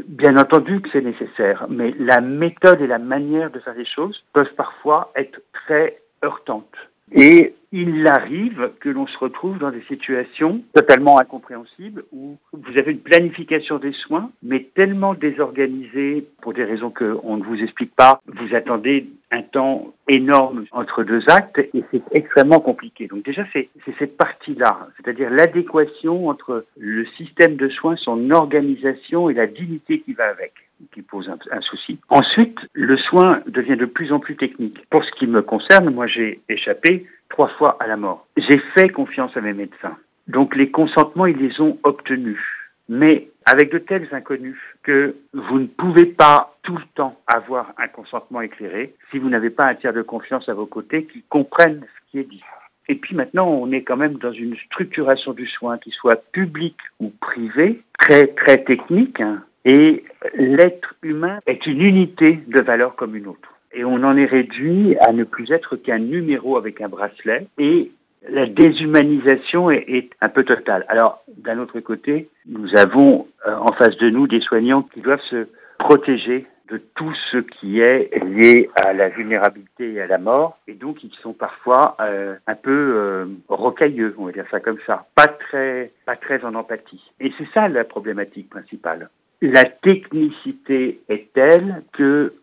Bien 0.08 0.38
entendu 0.38 0.80
que 0.80 0.90
c'est 0.94 1.02
nécessaire, 1.02 1.66
mais 1.70 1.94
la 2.00 2.22
méthode 2.22 2.80
et 2.80 2.88
la 2.88 3.00
manière 3.00 3.52
de 3.52 3.60
faire 3.60 3.74
les 3.74 3.86
choses 3.86 4.24
peuvent 4.32 4.54
parfois 4.56 5.12
être 5.16 5.42
très 5.52 6.02
heurtantes. 6.24 6.78
Et 7.14 7.54
il 7.74 8.06
arrive 8.06 8.72
que 8.82 8.90
l'on 8.90 9.08
se 9.08 9.18
retrouve 9.18 9.58
dans 9.58 9.72
des 9.72 9.82
situations 9.84 10.62
totalement 10.74 11.20
incompréhensibles 11.20 12.04
où 12.12 12.38
vous 12.52 12.78
avez 12.78 12.92
une 12.92 13.00
planification 13.00 13.80
des 13.80 13.94
soins, 13.94 14.30
mais 14.44 14.68
tellement 14.76 15.14
désorganisée 15.14 16.26
pour 16.42 16.54
des 16.54 16.66
raisons 16.66 16.92
qu'on 16.92 17.38
ne 17.38 17.44
vous 17.44 17.62
explique 17.62 17.96
pas. 17.96 18.22
Vous 18.28 18.54
attendez 18.56 19.08
un 19.32 19.42
temps 19.42 19.94
énorme 20.10 20.66
entre 20.72 21.04
deux 21.04 21.24
actes 21.30 21.60
et 21.60 21.84
c'est 21.92 22.04
extrêmement 22.12 22.60
compliqué. 22.60 23.08
Donc 23.08 23.24
déjà, 23.24 23.46
c'est 23.54 23.70
cette 23.98 24.18
partie-là, 24.18 24.90
c'est-à-dire 24.98 25.30
l'adéquation 25.30 26.28
entre 26.28 26.66
le 26.78 27.06
système 27.18 27.56
de 27.56 27.70
soins, 27.70 27.96
son 27.96 28.32
organisation 28.32 29.30
et 29.30 29.34
la 29.34 29.48
dignité 29.48 30.02
qui 30.02 30.14
va 30.14 30.26
avec 30.26 30.54
qui 30.94 31.02
pose 31.02 31.30
un, 31.30 31.62
souci. 31.62 32.00
Ensuite, 32.10 32.58
le 32.74 32.98
soin 32.98 33.42
devient 33.48 33.78
de 33.78 33.86
plus 33.86 34.12
en 34.12 34.20
plus 34.20 34.36
technique. 34.36 34.86
Pour 34.90 35.04
ce 35.04 35.12
qui 35.12 35.28
me 35.28 35.42
concerne, 35.42 35.94
moi 35.94 36.08
j'ai 36.08 36.42
échappé 36.50 37.06
trois 37.30 37.50
fois 37.50 37.78
à 37.80 37.88
la 37.88 37.98
mort. 37.98 38.28
J'ai 38.38 38.60
fait 38.76 38.90
confiance 38.90 39.36
à 39.36 39.42
mes 39.42 39.54
médecins. 39.54 39.98
Donc 40.28 40.56
les 40.56 40.72
consentements, 40.72 41.26
ils 41.26 41.38
les 41.38 41.60
ont 41.62 41.78
obtenus. 41.84 42.42
Mais 42.90 43.30
avec 43.46 43.72
de 43.72 43.78
tels 43.78 44.08
inconnus 44.12 44.60
que 44.84 45.16
vous 45.34 45.60
ne 45.60 45.68
pouvez 45.68 46.06
pas 46.06 46.56
tout 46.64 46.76
le 46.76 46.84
temps 46.96 47.18
avoir 47.28 47.74
un 47.78 47.88
consentement 47.88 48.42
éclairé 48.42 48.94
si 49.10 49.20
vous 49.20 49.30
n'avez 49.30 49.50
pas 49.50 49.66
un 49.66 49.76
tiers 49.76 49.94
de 49.94 50.02
confiance 50.02 50.48
à 50.50 50.54
vos 50.54 50.66
côtés 50.66 51.06
qui 51.06 51.24
comprennent 51.30 51.82
ce 51.82 52.12
qui 52.12 52.20
est 52.20 52.30
dit. 52.30 52.44
Et 52.88 52.96
puis 52.96 53.16
maintenant, 53.16 53.48
on 53.48 53.72
est 53.72 53.84
quand 53.84 53.98
même 53.98 54.16
dans 54.16 54.34
une 54.34 54.56
structuration 54.58 55.34
du 55.34 55.48
soin 55.48 55.78
qui 55.78 55.92
soit 55.92 56.22
publique 56.32 56.82
ou 57.00 57.10
privée, 57.22 57.82
très 57.98 58.28
très 58.28 58.64
technique, 58.64 59.22
hein. 59.22 59.44
Et 59.66 60.04
l'être 60.36 60.96
humain 61.04 61.40
est 61.46 61.66
une 61.66 61.82
unité 61.82 62.40
de 62.48 62.62
valeur 62.62 62.96
comme 62.96 63.16
une 63.16 63.28
autre 63.28 63.52
et 63.74 63.86
on 63.86 64.04
en 64.04 64.18
est 64.18 64.26
réduit 64.26 64.98
à 65.00 65.12
ne 65.14 65.24
plus 65.24 65.52
être 65.52 65.76
qu'un 65.76 66.00
numéro 66.00 66.58
avec 66.58 66.82
un 66.82 66.90
bracelet 66.90 67.48
et 67.58 67.92
la 68.30 68.46
déshumanisation 68.46 69.72
est, 69.72 70.10
un 70.22 70.30
peu 70.30 70.44
totale. 70.44 70.86
Alors, 70.90 71.24
d'un 71.38 71.58
autre 71.58 71.80
côté, 71.80 72.30
nous 72.48 72.76
avons 72.78 73.28
euh, 73.48 73.56
en 73.56 73.74
face 73.74 73.98
de 73.98 74.10
nous 74.10 74.28
des 74.28 74.42
soignants 74.42 74.84
qui 74.84 75.02
doivent 75.02 75.24
se 75.30 75.48
protéger 75.80 76.46
de 76.70 76.80
tout 76.96 77.14
ce 77.32 77.38
qui 77.38 77.82
est 77.82 78.16
lié 78.24 78.70
à 78.76 78.94
la 78.94 79.10
vulnérabilité 79.10 79.94
et 79.94 80.02
à 80.02 80.08
la 80.08 80.20
mort, 80.20 80.58
et 80.68 80.74
donc 80.74 81.04
ils 81.04 81.14
sont 81.22 81.34
parfois 81.34 81.98
euh, 82.00 82.36
un 82.48 82.56
peu 82.56 82.94
euh, 82.96 83.26
rocailleux, 83.50 84.16
on 84.18 84.28
va 84.28 84.32
dire 84.32 84.46
ça 84.50 84.62
comme 84.62 84.78
ça, 84.86 85.06
pas 85.16 85.28
très, 85.28 85.92
pas 86.06 86.16
très 86.16 86.46
en 86.46 86.56
empathie. 86.56 87.12
Et 87.20 87.34
c'est 87.38 87.48
ça 87.54 87.68
la 87.68 87.84
problématique 87.84 88.50
principale. 88.50 89.10
La 89.42 89.64
technicité 89.64 91.02
est 91.10 91.34
telle 91.34 91.84
que 91.94 92.34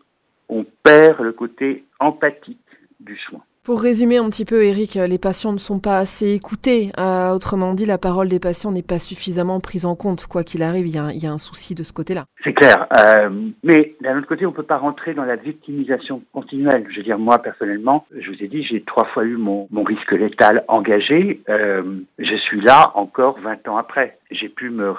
on 0.49 0.65
perd 0.83 1.21
le 1.21 1.31
côté 1.31 1.85
empathique 1.99 2.57
du 2.99 3.17
soin. 3.17 3.41
Pour 3.63 3.81
résumer 3.81 4.17
un 4.17 4.27
petit 4.29 4.45
peu, 4.45 4.63
Eric, 4.63 4.95
les 4.95 5.19
patients 5.19 5.53
ne 5.53 5.59
sont 5.59 5.79
pas 5.79 5.97
assez 5.97 6.33
écoutés. 6.33 6.91
Euh, 6.97 7.31
autrement 7.31 7.73
dit, 7.75 7.85
la 7.85 7.99
parole 7.99 8.27
des 8.27 8.39
patients 8.39 8.71
n'est 8.71 8.81
pas 8.81 8.97
suffisamment 8.97 9.59
prise 9.59 9.85
en 9.85 9.95
compte. 9.95 10.25
Quoi 10.25 10.43
qu'il 10.43 10.63
arrive, 10.63 10.87
il 10.87 10.95
y, 10.95 11.27
a 11.27 11.31
un 11.31 11.37
souci 11.37 11.75
de 11.75 11.83
ce 11.83 11.93
côté-là. 11.93 12.25
C'est 12.43 12.53
clair. 12.53 12.87
Euh, 12.97 13.29
mais 13.63 13.95
d'un 14.01 14.17
autre 14.17 14.27
côté, 14.27 14.45
on 14.47 14.49
ne 14.51 14.55
peut 14.55 14.63
pas 14.63 14.77
rentrer 14.77 15.13
dans 15.13 15.25
la 15.25 15.35
victimisation 15.35 16.23
continuelle. 16.33 16.87
Je 16.89 16.97
veux 16.97 17.03
dire, 17.03 17.19
moi, 17.19 17.37
personnellement, 17.37 18.07
je 18.17 18.31
vous 18.31 18.43
ai 18.43 18.47
dit, 18.47 18.63
j'ai 18.63 18.81
trois 18.81 19.05
fois 19.05 19.23
eu 19.23 19.37
mon, 19.37 19.67
risque 19.83 20.13
létal 20.13 20.63
engagé. 20.67 21.41
Euh, 21.49 21.83
je 22.17 22.35
suis 22.37 22.61
là 22.61 22.91
encore 22.95 23.39
20 23.39 23.67
ans 23.67 23.77
après. 23.77 24.17
J'ai 24.31 24.49
pu 24.49 24.71
me, 24.71 24.95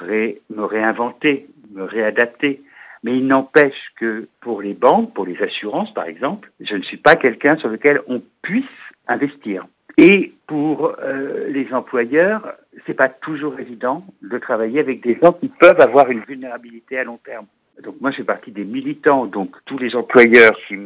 me 0.50 0.64
réinventer, 0.64 1.48
me 1.70 1.84
réadapter. 1.84 2.62
Mais 3.02 3.16
il 3.16 3.26
n'empêche 3.26 3.92
que 3.96 4.28
pour 4.40 4.60
les 4.60 4.74
banques, 4.74 5.14
pour 5.14 5.24
les 5.24 5.40
assurances 5.42 5.92
par 5.94 6.04
exemple, 6.04 6.50
je 6.60 6.76
ne 6.76 6.82
suis 6.82 6.98
pas 6.98 7.16
quelqu'un 7.16 7.56
sur 7.56 7.68
lequel 7.68 8.00
on 8.06 8.22
puisse 8.42 8.64
investir. 9.08 9.66
Et 9.96 10.32
pour 10.46 10.94
euh, 11.02 11.48
les 11.48 11.72
employeurs, 11.72 12.54
c'est 12.86 12.94
pas 12.94 13.08
toujours 13.08 13.58
évident 13.58 14.04
de 14.22 14.38
travailler 14.38 14.80
avec 14.80 15.02
des 15.02 15.18
gens 15.22 15.32
qui 15.32 15.48
peuvent 15.48 15.80
avoir 15.80 16.10
une 16.10 16.20
vulnérabilité 16.20 16.98
à 16.98 17.04
long 17.04 17.18
terme. 17.24 17.46
Donc 17.82 18.00
moi, 18.00 18.10
je 18.10 18.18
fais 18.18 18.24
partie 18.24 18.50
des 18.50 18.64
militants. 18.64 19.26
Donc 19.26 19.56
tous 19.64 19.78
les 19.78 19.94
employeurs 19.94 20.56
qui 20.68 20.76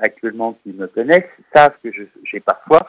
actuellement 0.00 0.58
qui 0.62 0.72
me 0.72 0.86
connaissent 0.86 1.30
savent 1.54 1.76
que 1.82 1.90
j'ai 2.24 2.40
parfois 2.40 2.86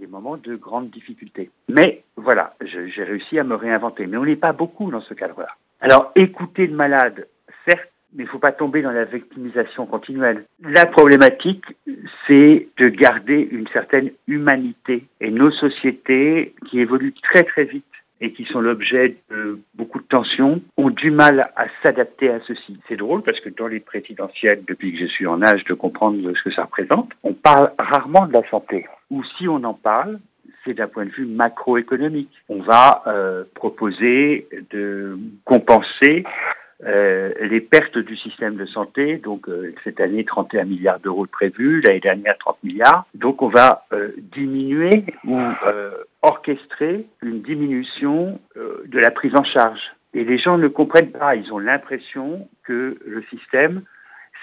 des 0.00 0.06
moments 0.06 0.36
de 0.36 0.56
grande 0.56 0.90
difficulté. 0.90 1.50
Mais 1.68 2.02
voilà, 2.16 2.54
j'ai 2.60 3.04
réussi 3.04 3.38
à 3.38 3.44
me 3.44 3.54
réinventer. 3.54 4.06
Mais 4.06 4.16
on 4.16 4.24
n'est 4.24 4.36
pas 4.36 4.52
beaucoup 4.52 4.90
dans 4.90 5.00
ce 5.00 5.14
cadre-là. 5.14 5.54
Alors 5.82 6.12
écouter 6.14 6.68
le 6.68 6.76
malade, 6.76 7.26
certes, 7.68 7.90
mais 8.14 8.22
il 8.22 8.26
ne 8.26 8.30
faut 8.30 8.38
pas 8.38 8.52
tomber 8.52 8.82
dans 8.82 8.92
la 8.92 9.04
victimisation 9.04 9.84
continuelle. 9.84 10.44
La 10.62 10.86
problématique, 10.86 11.64
c'est 12.26 12.68
de 12.76 12.88
garder 12.88 13.48
une 13.50 13.66
certaine 13.68 14.12
humanité. 14.28 15.04
Et 15.20 15.32
nos 15.32 15.50
sociétés, 15.50 16.54
qui 16.66 16.78
évoluent 16.78 17.14
très 17.20 17.42
très 17.42 17.64
vite 17.64 17.84
et 18.20 18.32
qui 18.32 18.44
sont 18.44 18.60
l'objet 18.60 19.16
de 19.30 19.58
beaucoup 19.74 19.98
de 19.98 20.06
tensions, 20.06 20.62
ont 20.76 20.90
du 20.90 21.10
mal 21.10 21.50
à 21.56 21.66
s'adapter 21.82 22.30
à 22.30 22.38
ceci. 22.46 22.78
C'est 22.86 22.96
drôle 22.96 23.22
parce 23.22 23.40
que 23.40 23.48
dans 23.48 23.66
les 23.66 23.80
présidentielles, 23.80 24.62
depuis 24.64 24.92
que 24.92 25.00
je 25.00 25.06
suis 25.06 25.26
en 25.26 25.42
âge 25.42 25.64
de 25.64 25.74
comprendre 25.74 26.32
ce 26.32 26.42
que 26.44 26.52
ça 26.52 26.62
représente, 26.62 27.10
on 27.24 27.34
parle 27.34 27.72
rarement 27.76 28.26
de 28.26 28.34
la 28.34 28.48
santé. 28.48 28.86
Ou 29.10 29.24
si 29.36 29.48
on 29.48 29.64
en 29.64 29.74
parle, 29.74 30.20
c'est 30.64 30.74
d'un 30.74 30.88
point 30.88 31.04
de 31.04 31.10
vue 31.10 31.26
macroéconomique. 31.26 32.30
On 32.48 32.60
va 32.62 33.02
euh, 33.06 33.44
proposer 33.54 34.48
de 34.70 35.18
compenser 35.44 36.24
euh, 36.84 37.32
les 37.40 37.60
pertes 37.60 37.96
du 37.96 38.16
système 38.16 38.56
de 38.56 38.66
santé, 38.66 39.16
donc 39.18 39.48
euh, 39.48 39.72
cette 39.84 40.00
année 40.00 40.24
31 40.24 40.64
milliards 40.64 40.98
d'euros 40.98 41.26
de 41.26 41.30
prévus, 41.30 41.80
l'année 41.80 42.00
dernière 42.00 42.36
30 42.38 42.58
milliards. 42.64 43.06
Donc 43.14 43.40
on 43.40 43.48
va 43.48 43.84
euh, 43.92 44.08
diminuer 44.34 45.04
ou 45.24 45.38
orchestrer 46.22 47.06
une 47.22 47.42
diminution 47.42 48.40
de 48.56 48.98
la 48.98 49.10
prise 49.12 49.34
en 49.36 49.44
charge. 49.44 49.80
Et 50.14 50.24
les 50.24 50.38
gens 50.38 50.58
ne 50.58 50.68
comprennent 50.68 51.12
pas, 51.12 51.36
ils 51.36 51.52
ont 51.52 51.58
l'impression 51.58 52.48
que 52.64 52.98
le 53.06 53.22
système 53.30 53.82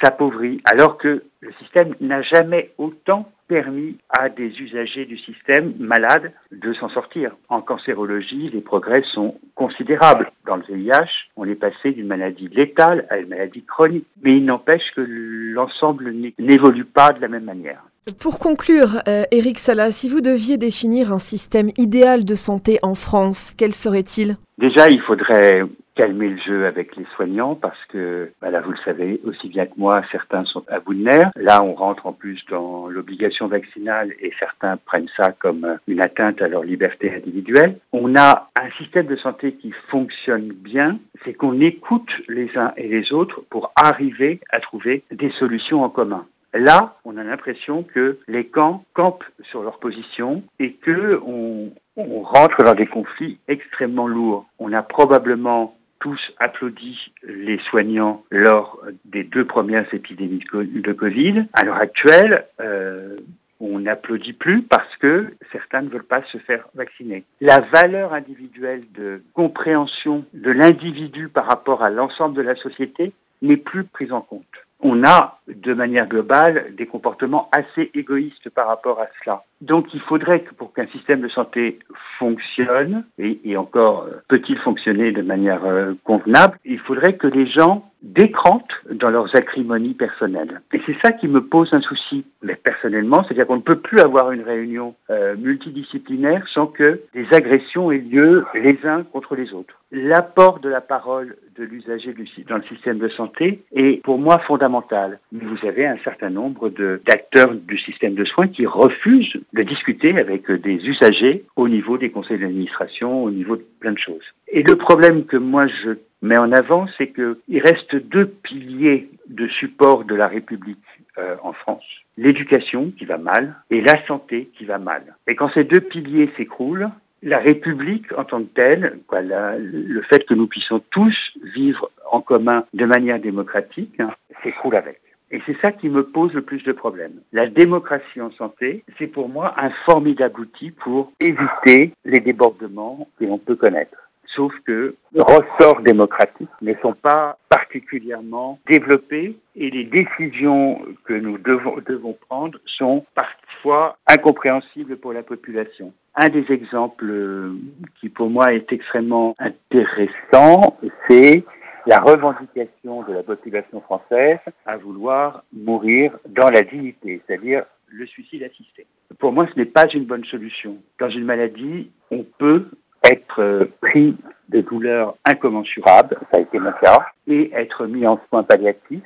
s'appauvrit, 0.01 0.61
alors 0.65 0.97
que 0.97 1.23
le 1.41 1.51
système 1.59 1.95
n'a 2.01 2.21
jamais 2.21 2.71
autant 2.77 3.31
permis 3.47 3.97
à 4.09 4.29
des 4.29 4.49
usagers 4.61 5.05
du 5.05 5.17
système 5.17 5.73
malades 5.79 6.31
de 6.51 6.71
s'en 6.73 6.87
sortir. 6.89 7.35
En 7.49 7.61
cancérologie, 7.61 8.49
les 8.53 8.61
progrès 8.61 9.03
sont 9.13 9.35
considérables. 9.55 10.31
Dans 10.45 10.55
le 10.55 10.63
VIH, 10.69 11.09
on 11.35 11.45
est 11.45 11.55
passé 11.55 11.91
d'une 11.91 12.07
maladie 12.07 12.47
létale 12.47 13.07
à 13.09 13.17
une 13.17 13.29
maladie 13.29 13.63
chronique. 13.63 14.05
Mais 14.23 14.37
il 14.37 14.45
n'empêche 14.45 14.91
que 14.95 15.01
l'ensemble 15.01 16.13
n'évolue 16.37 16.85
pas 16.85 17.11
de 17.11 17.21
la 17.21 17.27
même 17.27 17.45
manière. 17.45 17.81
Pour 18.21 18.39
conclure, 18.39 19.01
euh, 19.07 19.23
Eric 19.31 19.59
Salah, 19.59 19.91
si 19.91 20.09
vous 20.09 20.21
deviez 20.21 20.57
définir 20.57 21.11
un 21.11 21.19
système 21.19 21.69
idéal 21.77 22.25
de 22.25 22.35
santé 22.35 22.79
en 22.81 22.95
France, 22.95 23.53
quel 23.57 23.73
serait-il? 23.73 24.37
Déjà, 24.57 24.87
il 24.89 25.01
faudrait 25.01 25.63
calmer 25.99 26.29
le 26.29 26.37
jeu 26.37 26.65
avec 26.65 26.95
les 26.95 27.03
soignants 27.13 27.55
parce 27.55 27.83
que, 27.89 28.31
bah 28.41 28.49
là, 28.49 28.61
vous 28.61 28.71
le 28.71 28.77
savez 28.85 29.19
aussi 29.25 29.49
bien 29.49 29.65
que 29.65 29.73
moi, 29.75 30.01
certains 30.13 30.45
sont 30.45 30.63
à 30.69 30.79
bout 30.79 30.93
de 30.93 31.03
nerfs. 31.03 31.29
Là, 31.35 31.61
on 31.61 31.73
rentre 31.73 32.07
en 32.07 32.13
plus 32.13 32.41
dans 32.49 32.87
l'obligation 32.87 33.47
vaccinale 33.47 34.13
et 34.21 34.31
certains 34.39 34.77
prennent 34.77 35.09
ça 35.17 35.33
comme 35.33 35.77
une 35.87 35.99
atteinte 35.99 36.41
à 36.41 36.47
leur 36.47 36.63
liberté 36.63 37.13
individuelle. 37.13 37.79
On 37.91 38.15
a 38.15 38.49
un 38.57 38.71
système 38.77 39.07
de 39.07 39.17
santé 39.17 39.55
qui 39.55 39.73
fonctionne 39.89 40.53
bien, 40.53 40.99
c'est 41.25 41.33
qu'on 41.33 41.59
écoute 41.59 42.09
les 42.29 42.49
uns 42.57 42.71
et 42.77 42.87
les 42.87 43.11
autres 43.11 43.41
pour 43.49 43.73
arriver 43.75 44.39
à 44.51 44.61
trouver 44.61 45.03
des 45.11 45.31
solutions 45.31 45.83
en 45.83 45.89
commun. 45.89 46.25
Là, 46.53 46.95
on 47.03 47.17
a 47.17 47.23
l'impression 47.23 47.83
que 47.83 48.19
les 48.29 48.45
camps 48.45 48.85
campent 48.93 49.25
sur 49.51 49.63
leur 49.63 49.79
position 49.79 50.43
et 50.59 50.73
que 50.73 51.21
on, 51.25 51.71
on 51.97 52.21
rentre 52.21 52.63
dans 52.63 52.73
des 52.73 52.87
conflits 52.87 53.37
extrêmement 53.49 54.07
lourds. 54.07 54.45
On 54.57 54.73
a 54.73 54.81
probablement 54.81 55.75
tous 55.99 56.19
applaudi 56.37 57.11
les 57.23 57.59
soignants 57.69 58.23
lors 58.31 58.81
des 59.05 59.23
deux 59.23 59.45
premières 59.45 59.91
épidémies 59.93 60.43
de 60.53 60.93
Covid. 60.93 61.45
À 61.53 61.65
l'heure 61.65 61.77
actuelle, 61.77 62.45
euh, 62.61 63.17
on 63.59 63.79
n'applaudit 63.79 64.33
plus 64.33 64.61
parce 64.63 64.95
que 64.97 65.33
certains 65.51 65.81
ne 65.81 65.89
veulent 65.89 66.03
pas 66.03 66.23
se 66.31 66.37
faire 66.37 66.67
vacciner. 66.75 67.23
La 67.41 67.59
valeur 67.59 68.13
individuelle 68.13 68.83
de 68.93 69.21
compréhension 69.33 70.25
de 70.33 70.51
l'individu 70.51 71.27
par 71.27 71.45
rapport 71.45 71.83
à 71.83 71.89
l'ensemble 71.89 72.35
de 72.35 72.41
la 72.41 72.55
société 72.55 73.11
n'est 73.41 73.57
plus 73.57 73.83
prise 73.83 74.13
en 74.13 74.21
compte 74.21 74.45
on 74.81 75.03
a 75.03 75.39
de 75.47 75.73
manière 75.73 76.07
globale 76.07 76.73
des 76.75 76.85
comportements 76.85 77.49
assez 77.51 77.91
égoïstes 77.93 78.49
par 78.49 78.67
rapport 78.67 78.99
à 78.99 79.07
cela. 79.23 79.43
Donc 79.61 79.93
il 79.93 79.99
faudrait 80.01 80.41
que 80.41 80.53
pour 80.53 80.73
qu'un 80.73 80.87
système 80.87 81.21
de 81.21 81.27
santé 81.27 81.79
fonctionne, 82.17 83.03
et, 83.17 83.57
encore 83.57 84.03
euh, 84.03 84.21
peut-il 84.27 84.57
fonctionner 84.59 85.11
de 85.11 85.21
manière 85.21 85.65
euh, 85.65 85.93
convenable, 86.03 86.57
il 86.63 86.79
faudrait 86.79 87.17
que 87.17 87.27
les 87.27 87.47
gens 87.47 87.89
décrantent 88.01 88.71
dans 88.91 89.09
leurs 89.09 89.35
acrimonies 89.35 89.93
personnelles. 89.93 90.61
Et 90.73 90.81
c'est 90.85 90.95
ça 91.03 91.11
qui 91.11 91.27
me 91.27 91.41
pose 91.41 91.73
un 91.73 91.81
souci. 91.81 92.25
Mais 92.41 92.55
personnellement, 92.55 93.23
c'est-à-dire 93.23 93.47
qu'on 93.47 93.57
ne 93.57 93.61
peut 93.61 93.79
plus 93.79 93.99
avoir 93.99 94.31
une 94.31 94.41
réunion 94.41 94.95
euh, 95.09 95.35
multidisciplinaire 95.35 96.47
sans 96.53 96.67
que 96.67 97.01
des 97.13 97.27
agressions 97.33 97.91
aient 97.91 97.97
lieu 97.97 98.45
les 98.53 98.79
uns 98.85 99.03
contre 99.03 99.35
les 99.35 99.53
autres. 99.53 99.75
L'apport 99.91 100.59
de 100.59 100.69
la 100.69 100.81
parole 100.81 101.35
de 101.57 101.63
l'usager 101.63 102.15
dans 102.47 102.57
le 102.57 102.63
système 102.63 102.99
de 102.99 103.09
santé 103.09 103.63
est 103.73 104.01
pour 104.03 104.17
moi 104.17 104.37
fondamental. 104.39 105.19
Vous 105.33 105.67
avez 105.67 105.85
un 105.85 105.97
certain 106.03 106.29
nombre 106.29 106.69
d'acteurs 106.69 107.53
du 107.53 107.77
système 107.77 108.13
de 108.13 108.23
soins 108.23 108.47
qui 108.47 108.65
refusent 108.65 109.37
de 109.53 109.63
discuter 109.63 110.17
avec 110.17 110.51
des 110.51 110.85
usagers 110.87 111.45
au 111.55 111.67
niveau 111.67 111.97
des 111.97 112.11
conseils 112.11 112.39
d'administration, 112.39 113.23
au 113.23 113.31
niveau 113.31 113.55
de 113.55 113.65
plein 113.79 113.93
de 113.93 113.99
choses. 113.99 114.23
Et 114.47 114.63
le 114.63 114.75
problème 114.75 115.25
que 115.25 115.37
moi 115.37 115.67
je 115.67 115.97
mets 116.21 116.37
en 116.37 116.51
avant, 116.51 116.87
c'est 116.97 117.07
qu'il 117.07 117.61
reste 117.61 117.95
deux 117.95 118.27
piliers 118.27 119.09
de 119.27 119.47
support 119.47 120.03
de 120.03 120.15
la 120.15 120.27
République 120.27 120.77
euh, 121.17 121.35
en 121.43 121.53
France. 121.53 121.83
L'éducation 122.17 122.91
qui 122.97 123.05
va 123.05 123.17
mal 123.17 123.55
et 123.69 123.81
la 123.81 124.05
santé 124.05 124.49
qui 124.57 124.65
va 124.65 124.77
mal. 124.77 125.15
Et 125.27 125.35
quand 125.35 125.49
ces 125.53 125.63
deux 125.63 125.79
piliers 125.79 126.29
s'écroulent, 126.35 126.89
la 127.23 127.39
République 127.39 128.05
en 128.17 128.23
tant 128.23 128.41
que 128.41 128.53
telle, 128.53 128.99
quoi, 129.07 129.21
le 129.21 130.01
fait 130.03 130.25
que 130.25 130.33
nous 130.33 130.47
puissions 130.47 130.81
tous 130.91 131.15
vivre 131.53 131.89
en 132.11 132.21
commun 132.21 132.65
de 132.73 132.85
manière 132.85 133.19
démocratique, 133.19 133.99
hein, 133.99 134.11
s'écroule 134.43 134.75
avec. 134.75 134.99
Et 135.31 135.41
c'est 135.45 135.57
ça 135.61 135.71
qui 135.71 135.89
me 135.89 136.03
pose 136.03 136.33
le 136.33 136.41
plus 136.41 136.63
de 136.63 136.71
problèmes. 136.71 137.21
La 137.33 137.47
démocratie 137.47 138.21
en 138.21 138.31
santé, 138.31 138.83
c'est 138.97 139.07
pour 139.07 139.29
moi 139.29 139.53
un 139.57 139.69
formidable 139.85 140.41
outil 140.41 140.71
pour 140.71 141.11
éviter 141.19 141.93
les 142.05 142.19
débordements 142.19 143.07
que 143.19 143.25
l'on 143.25 143.37
peut 143.37 143.55
connaître. 143.55 143.97
Sauf 144.35 144.53
que 144.65 144.95
les 145.13 145.21
ressorts 145.21 145.81
démocratiques 145.81 146.49
ne 146.61 146.73
sont 146.81 146.93
pas 146.93 147.37
particulièrement 147.49 148.59
développés 148.69 149.35
et 149.55 149.69
les 149.71 149.85
décisions 149.85 150.81
que 151.05 151.13
nous 151.13 151.37
devons, 151.39 151.77
devons 151.85 152.15
prendre 152.27 152.59
sont 152.65 153.05
parfois 153.15 153.97
incompréhensibles 154.07 154.97
pour 154.97 155.13
la 155.13 155.23
population. 155.23 155.93
Un 156.15 156.29
des 156.29 156.45
exemples 156.51 157.53
qui 157.99 158.09
pour 158.09 158.29
moi 158.29 158.53
est 158.53 158.71
extrêmement 158.71 159.35
intéressant, 159.39 160.77
c'est 161.07 161.43
la 161.85 161.99
revendication 161.99 163.03
de 163.03 163.13
la 163.13 163.23
population 163.23 163.81
française 163.81 164.39
à 164.65 164.77
vouloir 164.77 165.43
mourir 165.53 166.17
dans 166.27 166.49
la 166.49 166.61
dignité, 166.61 167.21
c'est-à-dire 167.25 167.63
le 167.87 168.05
suicide 168.05 168.43
assisté. 168.43 168.85
Pour 169.17 169.31
moi, 169.31 169.47
ce 169.51 169.59
n'est 169.59 169.65
pas 169.65 169.87
une 169.87 170.05
bonne 170.05 170.25
solution. 170.25 170.77
Dans 170.99 171.09
une 171.09 171.25
maladie, 171.25 171.89
on 172.11 172.23
peut 172.37 172.67
être 173.03 173.69
pris 173.81 174.15
de 174.49 174.61
douleurs 174.61 175.15
incommensurables, 175.25 176.17
ça 176.31 176.37
a 176.37 176.41
été 176.41 176.59
mon 176.59 176.71
cas, 176.73 177.07
et 177.27 177.51
être 177.53 177.85
mis 177.85 178.05
en 178.05 178.19
soins 178.29 178.43
palliatifs, 178.43 179.03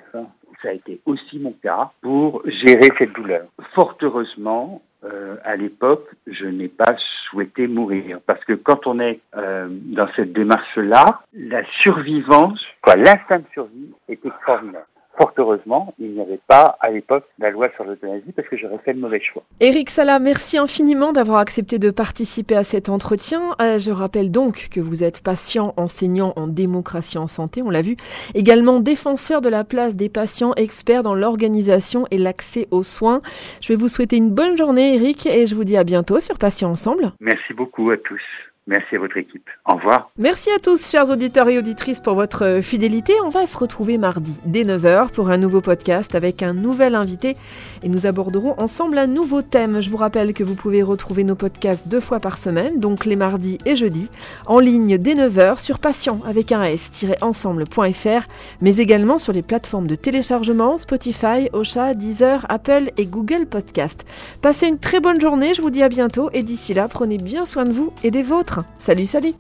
ça 0.61 0.69
a 0.69 0.73
été 0.73 0.99
aussi 1.05 1.39
mon 1.39 1.53
cas, 1.63 1.91
pour 2.01 2.41
gérer 2.45 2.89
cette 2.97 3.13
douleur. 3.13 3.45
Fort 3.75 3.97
heureusement, 4.01 4.81
euh, 5.05 5.35
à 5.43 5.55
l'époque, 5.55 6.09
je 6.27 6.45
n'ai 6.45 6.69
pas 6.69 6.95
souhaité 7.29 7.67
mourir. 7.67 8.19
Parce 8.25 8.43
que 8.45 8.53
quand 8.53 8.87
on 8.87 8.99
est 8.99 9.19
euh, 9.35 9.67
dans 9.69 10.07
cette 10.15 10.33
démarche-là, 10.33 11.21
la 11.33 11.63
survivance, 11.81 12.63
quoi, 12.81 12.95
l'instinct 12.95 13.39
de 13.39 13.45
survie 13.53 13.91
est 14.07 14.25
extraordinaire. 14.25 14.85
Fort 15.17 15.33
heureusement, 15.37 15.93
il 15.99 16.11
n'y 16.11 16.21
avait 16.21 16.39
pas 16.47 16.77
à 16.79 16.89
l'époque 16.89 17.25
la 17.39 17.49
loi 17.49 17.69
sur 17.75 17.83
l'euthanasie 17.83 18.31
parce 18.35 18.47
que 18.47 18.57
j'aurais 18.57 18.79
fait 18.79 18.93
le 18.93 18.99
mauvais 18.99 19.21
choix. 19.21 19.43
Éric 19.59 19.89
Sala, 19.89 20.19
merci 20.19 20.57
infiniment 20.57 21.13
d'avoir 21.13 21.39
accepté 21.39 21.79
de 21.79 21.91
participer 21.91 22.55
à 22.55 22.63
cet 22.63 22.89
entretien. 22.89 23.41
Euh, 23.61 23.79
je 23.79 23.91
rappelle 23.91 24.31
donc 24.31 24.69
que 24.71 24.79
vous 24.79 25.03
êtes 25.03 25.23
patient 25.23 25.73
enseignant 25.77 26.33
en 26.35 26.47
démocratie 26.47 27.17
en 27.17 27.27
santé, 27.27 27.61
on 27.61 27.69
l'a 27.69 27.81
vu, 27.81 27.95
également 28.35 28.79
défenseur 28.79 29.41
de 29.41 29.49
la 29.49 29.63
place 29.63 29.95
des 29.95 30.09
patients 30.09 30.53
experts 30.55 31.03
dans 31.03 31.15
l'organisation 31.15 32.05
et 32.11 32.17
l'accès 32.17 32.67
aux 32.71 32.83
soins. 32.83 33.21
Je 33.61 33.69
vais 33.69 33.77
vous 33.77 33.87
souhaiter 33.87 34.17
une 34.17 34.31
bonne 34.31 34.57
journée 34.57 34.95
Éric 34.95 35.25
et 35.25 35.45
je 35.45 35.55
vous 35.55 35.63
dis 35.63 35.77
à 35.77 35.83
bientôt 35.83 36.19
sur 36.19 36.37
Patients 36.37 36.71
Ensemble. 36.71 37.11
Merci 37.19 37.53
beaucoup 37.53 37.89
à 37.91 37.97
tous. 37.97 38.21
Merci 38.65 38.95
à 38.95 38.99
votre 38.99 39.17
équipe. 39.17 39.49
Au 39.69 39.75
revoir. 39.75 40.09
Merci 40.17 40.49
à 40.49 40.57
tous, 40.57 40.89
chers 40.89 41.09
auditeurs 41.09 41.49
et 41.49 41.57
auditrices, 41.57 41.99
pour 41.99 42.15
votre 42.15 42.61
fidélité. 42.61 43.13
On 43.25 43.29
va 43.29 43.45
se 43.45 43.57
retrouver 43.57 43.97
mardi 43.97 44.39
dès 44.45 44.63
9h 44.63 45.11
pour 45.11 45.29
un 45.29 45.37
nouveau 45.37 45.59
podcast 45.59 46.15
avec 46.15 46.41
un 46.41 46.53
nouvel 46.53 46.95
invité 46.95 47.35
et 47.83 47.89
nous 47.89 48.05
aborderons 48.05 48.55
ensemble 48.57 48.97
un 48.97 49.07
nouveau 49.07 49.41
thème. 49.41 49.81
Je 49.81 49.89
vous 49.89 49.97
rappelle 49.97 50.33
que 50.33 50.45
vous 50.45 50.55
pouvez 50.55 50.81
retrouver 50.81 51.25
nos 51.25 51.35
podcasts 51.35 51.89
deux 51.89 51.99
fois 51.99 52.21
par 52.21 52.37
semaine, 52.37 52.79
donc 52.79 53.03
les 53.03 53.17
mardis 53.17 53.57
et 53.65 53.75
jeudis, 53.75 54.09
en 54.45 54.59
ligne 54.59 54.97
dès 54.97 55.15
9h 55.15 55.59
sur 55.59 55.79
patient 55.79 56.21
avec 56.25 56.53
un 56.53 56.63
s-ensemble.fr, 56.63 58.27
mais 58.61 58.77
également 58.77 59.17
sur 59.17 59.33
les 59.33 59.41
plateformes 59.41 59.87
de 59.87 59.95
téléchargement 59.95 60.77
Spotify, 60.77 61.49
Ocha, 61.51 61.95
Deezer, 61.95 62.45
Apple 62.47 62.91
et 62.95 63.07
Google 63.07 63.45
Podcast. 63.45 64.05
Passez 64.41 64.67
une 64.67 64.79
très 64.79 65.01
bonne 65.01 65.19
journée, 65.19 65.53
je 65.53 65.61
vous 65.61 65.69
dis 65.69 65.83
à 65.83 65.89
bientôt 65.89 66.29
et 66.31 66.43
d'ici 66.43 66.73
là, 66.73 66.87
prenez 66.87 67.17
bien 67.17 67.45
soin 67.45 67.65
de 67.65 67.73
vous 67.73 67.91
et 68.03 68.11
des 68.11 68.23
vôtres. 68.23 68.52
Salut, 68.77 69.05
salut 69.05 69.33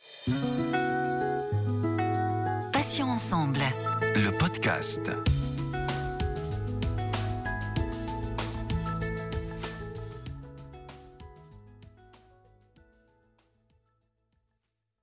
Passions 2.71 3.09
ensemble. 3.09 3.59
Le 4.15 4.31
podcast. 4.37 5.11